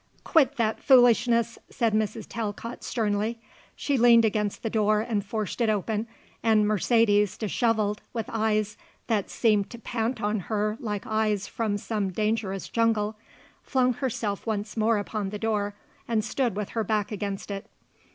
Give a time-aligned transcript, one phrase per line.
[0.23, 2.25] "Quit that foolishness," said Mrs.
[2.27, 3.39] Talcott sternly.
[3.75, 6.07] She leaned against the door and forced it open,
[6.41, 12.09] and Mercedes, dishevelled, with eyes that seemed to pant on her like eyes from some
[12.09, 13.15] dangerous jungle,
[13.61, 15.75] flung herself once more upon the door
[16.07, 17.67] and stood with her back against it.